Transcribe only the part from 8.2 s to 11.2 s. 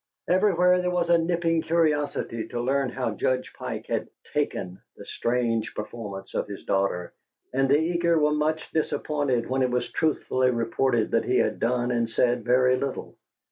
much disappointed when it was truthfully reported